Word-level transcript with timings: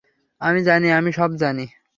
আমি 0.41 0.59
জানি, 0.63 0.87
আমি 0.91 1.11
সব 1.19 1.29
জানি! 1.41 1.65